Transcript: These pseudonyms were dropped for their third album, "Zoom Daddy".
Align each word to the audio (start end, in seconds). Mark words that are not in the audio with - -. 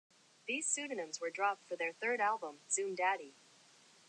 These 0.47 0.65
pseudonyms 0.65 1.21
were 1.21 1.29
dropped 1.29 1.67
for 1.67 1.75
their 1.75 1.93
third 1.93 2.21
album, 2.21 2.61
"Zoom 2.71 2.95
Daddy". 2.95 3.35